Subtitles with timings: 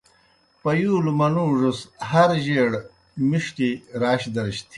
[0.61, 2.71] پیُولوْ منُوڙوْس ہر جیئر
[3.29, 3.69] مُݜٹیْ
[4.01, 4.69] راش درش تِھینوْ۔